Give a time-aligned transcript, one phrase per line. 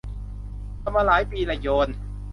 [0.81, 1.89] ทำมาหลายปีละ โยน